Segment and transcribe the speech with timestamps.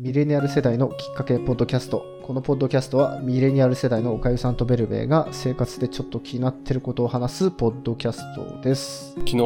[0.00, 2.06] ミレニアル世代のきっかけポッドキャスト。
[2.22, 9.12] このポッドキャストはミレニアル世代のおかゆさんとベルベーが生活でちょっと気になってることを話すポッドキャストです。
[9.16, 9.44] 昨日、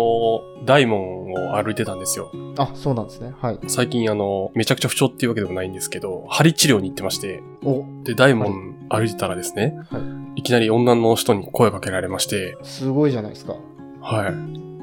[0.65, 2.31] 大門を歩いてたんですよ。
[2.57, 3.35] あ、そうなんですね。
[3.41, 3.59] はい。
[3.67, 9.99] 最近あの、めちゃくちゃ不調っていうわけでもないんですけど、針治療に行ってまして、お、で、大門歩いてたらですね、、は
[10.37, 13.57] いきなり女の人に声かけられまして、すごいじゃないですか。
[14.01, 14.33] はい。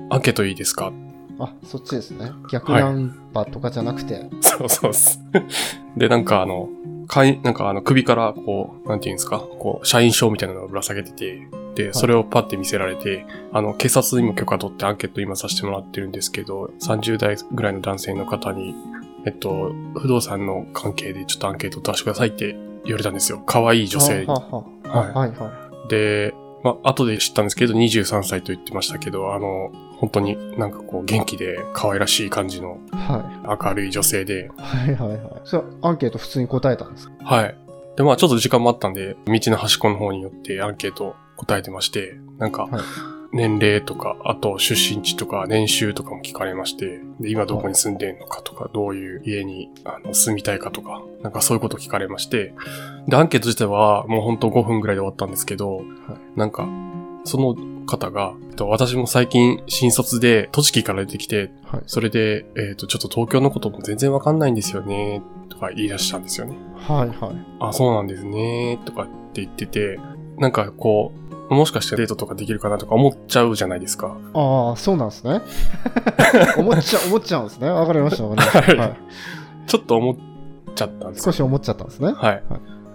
[0.09, 0.91] アンケートいいですか
[1.43, 2.31] あ、そっちですね。
[2.51, 4.29] 逆ナンパとかじゃなくて。
[4.41, 5.19] そうそうです。
[5.97, 6.69] で、なんかあの、
[7.07, 18.75] かい、なんかあの首からこう、なんていうんですか、こう、社員証みたいなのをぶら下げてて、で、それをパッて見せられて、あの、警察にも許可取ってアンケート今させてもらってるんですけど、30代ぐらいの男性の方に、
[19.25, 23.41] えっと、不動産の関係でちょっとアンケートを出してくださいって言われたんですよ。
[23.45, 24.35] 可愛い女性には。
[24.35, 25.51] はははいはいは
[25.85, 25.89] い。
[25.89, 34.47] で、まあ、後で知ったんですけど、23歳と言ってましたけど、あの、本当になんかこう、元気で可愛らしい感じのは明るい女性で、い。
[34.57, 35.41] はいはいはい。
[35.43, 37.13] それアンケート普通に答えたんですか？
[37.23, 37.57] はい。
[37.97, 42.81] で、まあちょっと時間もあったんで、道の端っこの方によってアンケート答えてまして、なんかはい、
[43.33, 52.53] 年齢とか、あと出身地とか年収とかも聞かれまして、で、今どこに住んでんのかとか、どういう家にあの住みたいかとか、なんかそういうこと聞かれまして、
[53.07, 55.81] で、アンケート自体はもうほんと5分ぐらいで終わったんですけど、
[56.35, 56.67] なんか、
[57.23, 61.81] その方が、えっと私も最近新卒で栃木から出てきて、はい。
[61.87, 66.57] それで、えっ、と、ちょっと東京のことも全然わかんないんですよね、とか言い出したんですよね。
[66.75, 67.35] はいはい。
[67.59, 69.99] あ、そうなんですね、とかって言ってて、
[70.37, 74.17] なんかこう、もしかしてデートとかできるかなとか思っちゃうじゃないですか。
[74.33, 75.41] ああ、そうなんですね。
[76.57, 77.69] 思っちゃ、思っちゃうんですね。
[77.69, 78.61] わかりましたわかりました。
[78.61, 78.97] はいはい。
[79.67, 80.15] ちょっと思っ
[80.75, 81.31] ちゃったんですよ。
[81.31, 82.13] 少し思っちゃったんですね。
[82.13, 82.43] はい。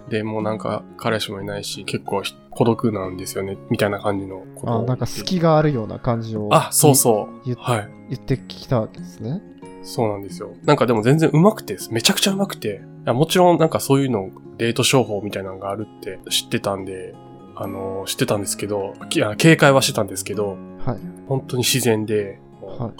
[0.09, 7.45] で、もうなんか彼氏もいないし、結構孤独なんですよね、みたいな感じのことをあなんか隙があるような感じをあ、そうそう。
[7.45, 7.89] 言はい。
[8.09, 9.41] 言ってきたわけですね。
[9.83, 10.51] そうなんですよ。
[10.63, 17.13] なんかでも全然上手くて、めちゃくちゃ上手くて、いやもちろんなんかそういうの、デート商法みたいなのがあるって知ってたんで、
[17.59, 18.93] あの、知ってたんですけど、
[19.37, 20.97] 警戒はしてたんですけど、はい。
[21.27, 22.91] 本当に自然で、は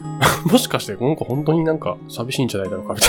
[0.46, 0.50] い。
[0.52, 3.08] もしかしてこの子本当になんか寂しいんじゃないだろうかみた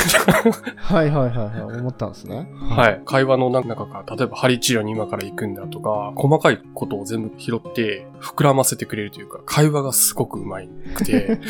[0.48, 1.78] いはいはいはいはい。
[1.78, 2.50] 思ったんですね。
[2.60, 2.76] な。
[2.76, 3.02] はい。
[3.04, 11.40] 会話の中から、例えば針治療に今から行くんだとか、細かいことを全部拾って膨らませてくれるというか、会話がすごく上手くて、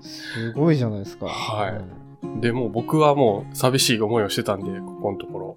[0.00, 1.26] すごいじゃないですか。
[1.26, 1.98] はい
[2.40, 5.56] で、もう僕はもう寂しい思いをしてたんで、ここのところ。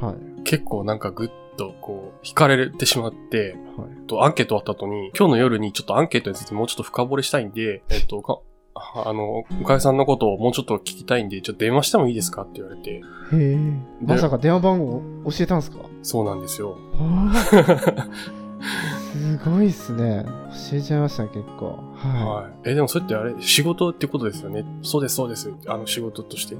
[0.00, 0.04] い。
[0.04, 0.16] はい。
[0.44, 4.06] 結構なんかぐっとこう、惹かれてしまって、はい。
[4.06, 8.40] とアンケート終わった後に、今日の夜にちょっとアンケートについてもうちょっと深掘りしたいんで、えっと、か
[8.74, 13.02] あの、おかゆさんのことをもうちょっと聞きたいんで、ちょっと電話してもいいですかって言われて、へ
[13.32, 13.58] え。
[14.00, 15.78] まさか電話番号教えたんですか？
[16.02, 16.78] そうなんですよ。
[16.94, 18.30] はあ
[19.12, 20.24] すごいっすね。
[20.70, 21.78] 教えちゃいましたね、結構。
[21.94, 22.70] ははい。
[22.70, 24.64] え、でもそれってあれ、仕事ってことですよね。
[24.82, 25.52] そうです、そうです。
[25.66, 26.56] あの、仕事として。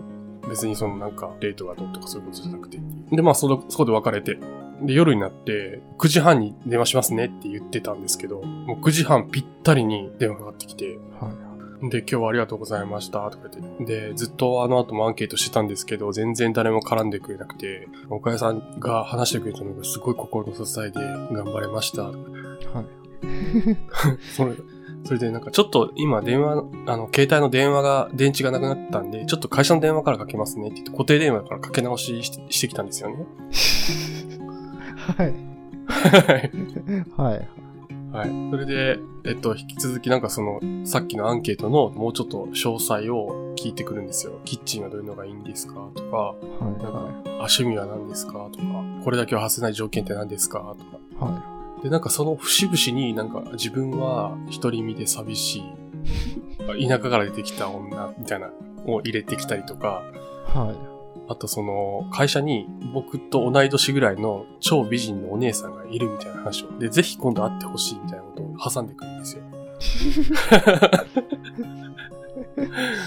[0.49, 2.81] 別にそのなんか、デートがどうとかそういうことじゃなくて。
[3.13, 4.39] で、まあ、その、そこで別れて。
[4.83, 10.97] で、夜になって、9時半に電話しますねって言ってたんですけど、もう9時半ぴったりに電話かかってきて、い。
[11.21, 11.51] はい。
[11.89, 13.85] で、今日はありがとうございました、とか言って。
[13.85, 21.01] で、ずっとあの後もアンケートしてたんですけど、全然誰も絡んでくれなくて、岡谷さんが話してくれたのがすごい心の支えで
[21.33, 22.15] 頑張れました、はい。
[24.37, 24.53] それ、
[25.05, 33.27] それでなんかちょっと今電話、あの、携帯の電話が、電池がなくなったんで、ちょっと会社の電話からかけますねって言って、固定電話からかけ直ししてしてきたんですよね。
[35.17, 35.35] はい。
[35.87, 36.51] はい。
[37.17, 37.49] はい。
[38.13, 38.51] はい。
[38.51, 44.41] それで、えっと、引き続きなんかその、さっきのアンケートのもうちょっと詳細を聞いてくるんですよ。
[44.45, 46.65] キッチンはどういうのがいいんですかとか、はい。
[46.65, 48.65] なんかはあ、趣味は何ですかとか、
[49.05, 50.85] これだけは外せない条件って何ですかと
[51.27, 51.43] か。
[51.47, 51.50] い。
[51.81, 58.51] はで、なんかその節々になんか自分は独り身で寂しい、 田舎から出てきた女みたいな
[58.87, 60.03] のを入れてきたりとか、
[60.55, 60.59] い。
[60.59, 60.77] はい。
[61.29, 69.45] あとその会社に僕と同い年ぐらいの超美人のお姉さんがいるみたいな話を、で、ぜひ今度会ってほしいみたいなことを挟んでくるんですよ。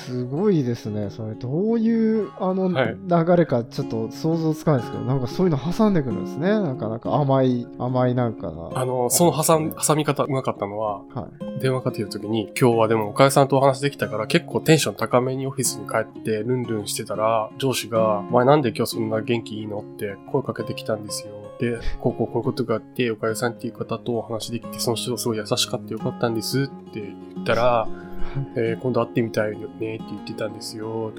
[0.06, 1.10] すごいですね。
[1.10, 6.50] それ、どういう、あの、はい流れかちょっと想像つかないですけど、なんかそういうの挟んでくるんですね。
[6.50, 8.70] なんか、なんか甘い、甘いなんかな。
[8.74, 11.60] あの、その挟ん挟み方うまかったのは、はい。
[11.60, 21.43] 電話かけるときに、今日はでも岡谷さんとお話できたから結構テンション高めにオフィスに帰ってルンルンしてたら、上司が、お前なんで今日そんな元気いいのって声かけてきたんですよ。
[21.60, 27.02] で、こうこうこういうことがあって、岡谷さんっていう方とお話できて、その人がすごい優しかったよかったんですって
[27.36, 27.88] 言ったら、
[28.56, 31.12] えー今度会ってみたいよねって言ってたんですよ。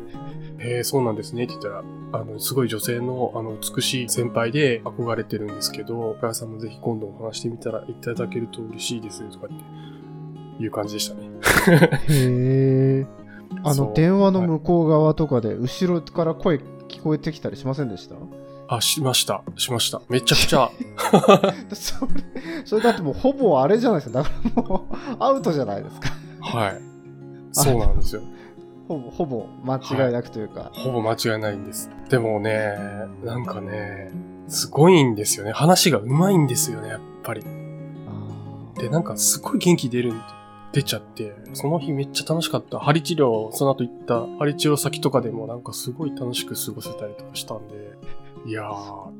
[0.58, 9.48] えーそうなんですねって言ったら、あの、すごい女性の、あの、美しい先輩で憧れてるんですけど、岡谷さんもぜひ今度お話してみたらいただけると嬉しいですとかっ
[10.58, 11.28] ていう感じでしたね。
[12.08, 13.06] へえ。
[13.62, 16.56] あの、電話の向こう側とかで、後ろから声
[16.88, 18.16] 聞こえてきたりしませんでした？
[18.68, 19.42] あ、しました。
[19.56, 20.00] しました。
[20.08, 20.70] めちゃくちゃ。
[21.74, 22.12] それ、
[22.64, 24.22] それだってもうほぼあれじゃないですか。
[24.22, 26.10] だからもうアウトじゃないですか。
[26.40, 26.80] はい。
[27.52, 28.22] そうなんですよ。
[28.88, 30.70] ほぼ、ほぼ間違いなくというか。
[30.74, 31.90] ほぼ間違いないんです。
[32.08, 32.76] でもね、
[33.22, 34.12] なんかね、
[34.48, 35.52] すごいんですよね。
[35.52, 37.42] 話が上手いんですよね、やっぱり。
[38.06, 40.20] あで、なんかすごい元気出るん
[40.72, 42.78] 出ちゃって、その日めっちゃ楽しかった。
[42.80, 47.74] 針治療、その後行った針治療先とかでもなんかすごい楽しく過ごせたりとかしたんで、
[48.46, 49.12] いやー、ーそ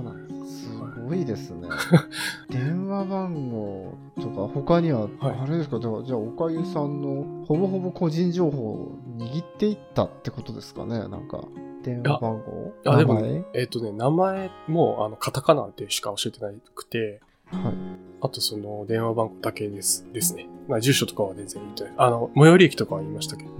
[0.00, 0.68] うなんですす
[1.06, 1.68] ごいですね。
[2.50, 11.44] 電話番号とか他には、はいあれですか、だからじゃあ、おかゆさんのほぼほぼ個人情報を握っていったってことですかね、なんか。
[11.82, 12.72] 電話番号？
[12.84, 13.20] あでも
[13.54, 17.74] えっ、とね、名前もあのカタカナでしか教えてなくて、はい。
[18.20, 20.48] あとその電話番号だけですですね。
[20.66, 21.92] まあ住所とかは全然言ってない。
[21.96, 23.50] あの、最寄り駅とかは言いましたけど、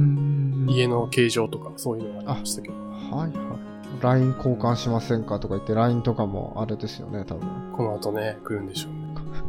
[0.69, 3.78] 家の形状とかそういうのは言いましたけど、はいはい。
[4.01, 7.49] LINE 交換しませんかとか言って LINE とかもあれですよね、多分。
[7.77, 8.99] この後ね、来るんでしょうね。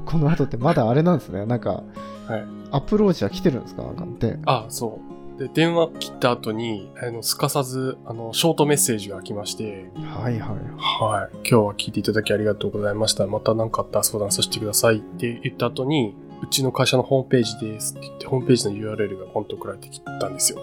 [0.06, 1.46] この後ってまだあれなんですね。
[1.46, 1.84] なんか、
[2.28, 2.46] はい。
[2.72, 3.84] アプローチは来てるんですか？
[3.84, 4.40] なんかで。
[4.46, 5.00] あ、そ
[5.38, 5.40] う。
[5.40, 10.50] で、電話切った後に、あの、すかさず、あの、ショートメッセージが来まして、はいはい。
[10.78, 11.38] はい。
[11.38, 13.25] 今日は聞いていただきありがとうございました。
[13.28, 20.60] また何かあったら相談させてくださいって言った後に、うちの会社のホームページですって言って、ホームページの URL がポンと送られてきたんですよ。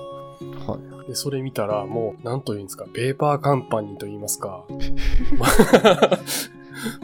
[0.66, 1.08] はい。
[1.08, 4.64] で、それ見たら、もう、なんと言うんですか、ペーパーカンパニーと言いますか。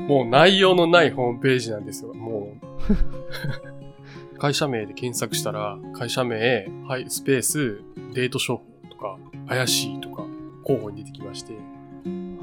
[0.07, 2.13] もう内容のないホームページなんですよ。
[2.15, 4.39] もう。
[4.39, 7.81] 会社名で検索したら、会社名、はい、スペース、
[8.13, 9.19] デート商法とか、
[9.49, 10.27] 怪しいとか、
[10.65, 11.55] 候補に出てきまして、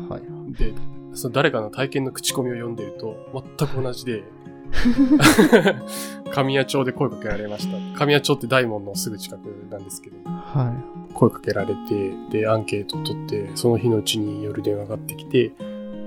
[0.10, 0.54] はい。
[0.54, 0.74] で、
[1.14, 3.18] その誰かの体験の口コミを読んでると、
[3.58, 4.24] 全く同じで、
[6.32, 7.78] 神谷町で声かけられました。
[7.98, 10.74] 神谷町って大門のすぐ近くなんですけど、は
[11.14, 15.52] 声かけられて、で、アンケートを取って、その日のうちに夜電話がってきて、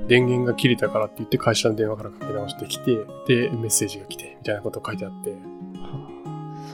[0.08, 5.34] 電源が切れたからって言って会社の電話からかけ直してきて、で、メッセージが来て、みたいなこと書いてあって、い。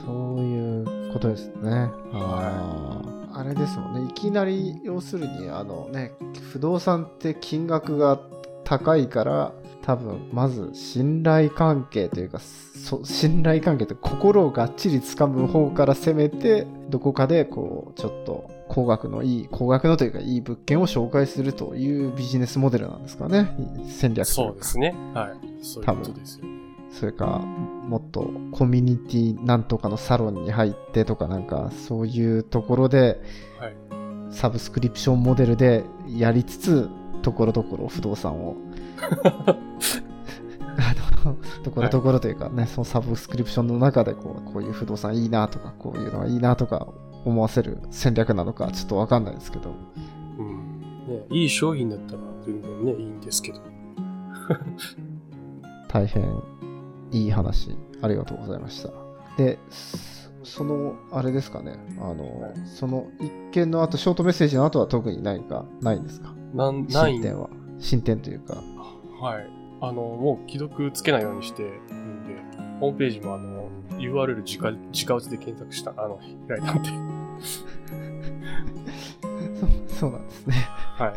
[0.05, 1.89] そういうことですね。
[2.13, 4.09] あーあれですもんね。
[4.09, 6.11] いきなり、要するに、あのね、
[6.51, 8.19] 不動産って金額が
[8.65, 9.53] 高いから、
[9.89, 23.51] 多分、まず信頼関係というか、そ信頼関係って心をがっちり掴む方から攻めて、どこかでこう、ちょっと高額のいい、高額のというかいい物件を紹介するというビジネスモデルなんですかね。
[23.87, 24.93] 戦略そうかですね。
[25.15, 25.63] はい。
[25.65, 26.51] そういうことですよね。
[26.91, 27.39] それか、
[27.87, 33.19] もっとコミュニティなんとかのサロンに入ってとかなんか、そういうところで、
[33.57, 33.75] はい。
[34.29, 36.89] サブスクリプションモデルでやりつつ、
[37.21, 38.55] ところどころ不動産を。
[40.81, 46.87] あのところどころというかね、そのサブスクリプションの中でこうこういう不動産いいなとか、こういうのはいいなとか
[47.25, 49.73] 思わせる戦略なのかちょっとわかんないですけど。
[50.37, 50.79] うん。
[51.07, 53.59] ね、いい商品だったら全然ね、いいんですけど。
[55.87, 56.41] 大変
[57.11, 58.89] いい話ありがとうございました
[59.37, 59.57] で
[60.49, 61.73] そそのあれですかね。
[61.99, 62.53] あの、はい。
[62.65, 66.33] その一件の後ショートメッセージの後は特に何かないんですか？
[66.53, 67.21] なん、ないん。
[67.21, 67.49] 進展は？
[67.79, 68.55] 進展というか。
[69.21, 69.47] はい。
[69.81, 72.35] あの、もう既読つけないようにしてるんで、
[72.79, 76.89] ホームページもあの、URL 直直打ちで検索した、あの、開いたんで。
[79.89, 80.55] そそうなんですね。
[80.97, 81.13] はい。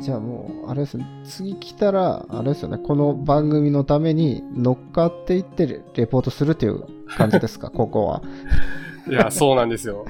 [0.00, 6.84] じゃあもうあれですね次来たらあれですよねこの番組のために乗っかっていってレレポートするという
[7.16, 7.68] 感じですか？
[7.70, 8.22] ここは
[9.08, 10.04] いや、そうなんですよ。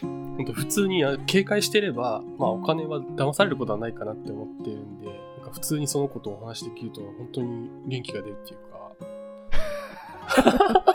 [0.00, 5.16] 本当普通にあ警戒してれば、まあお金は騙されることはないかなって思ってるんで、なん
[5.46, 8.72] か普通にそのことをお話しできると本当に元気が出るっていうか。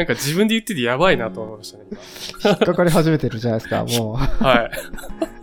[0.00, 1.84] なんか自分で言っててやばいなと思いましたね、
[2.42, 4.16] 引っかかり始めてるじゃないですか もう今。
[4.16, 4.70] はい。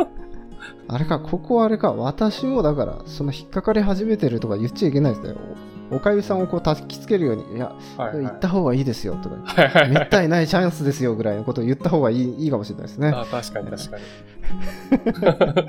[0.90, 5.36] あれか、ここはあれか、私もだから、その引っかかり始めてるとか言っちゃいけないですね。
[5.92, 8.26] おおかゆさんをこう焚きつけるように、いや、はい、はい。
[8.26, 9.92] 行った方がいいですよとか、はいはいはい。
[9.92, 13.10] めったにないチャンスですよぐらいのことを言った方がいいいいかもしれないですね。
[13.16, 15.68] あ確かに確かに。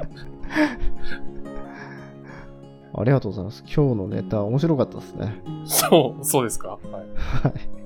[2.95, 3.62] ありがとうございます。
[3.62, 5.42] 今日のネタ面白かったですね。
[5.66, 6.68] そう、そうですか？
[6.71, 6.92] はい。
[6.92, 7.78] はい。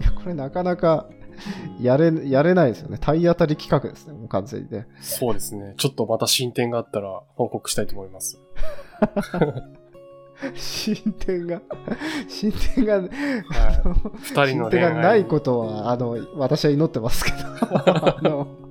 [0.00, 1.08] いや、これなかなか
[1.80, 2.98] やれ、やれないですよね。
[2.98, 4.86] 体当たり企画ですね、もう完全にね。
[5.00, 5.74] そうですね。
[5.76, 8.40] ちょっとまた進展があったら報告したいと思います。
[10.54, 11.62] 進展が、
[12.28, 13.08] 進展が、はい。
[14.18, 17.32] 二人進の恋愛展がないことは、あの、私は祈ってますけ
[18.22, 18.46] ど。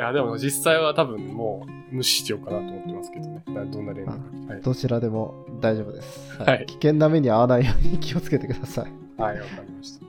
[0.00, 3.42] や、でも実際は多分もう無視しようかなと思ってますけどね。
[3.48, 4.52] などんな連絡か。
[4.54, 4.62] はい。
[4.62, 6.38] どちらでも大丈夫です。
[6.38, 9.20] はい危険な目に遭わないように気をつけてください。
[9.20, 10.06] はい、わかりました。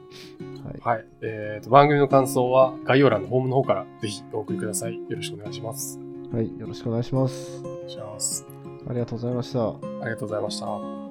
[0.88, 0.98] はい。
[0.98, 1.06] はい。
[1.22, 4.96] えっ、と、番組の感想は概要欄のホームの方からぜひお送りください。
[4.96, 6.00] よろしくお願いします。
[6.32, 6.58] はい。
[6.58, 7.62] よろしくお願いします。
[7.64, 8.46] お願いします。
[8.88, 9.68] ありがとうございました。
[9.68, 9.74] あ
[10.06, 11.11] りがとうございました。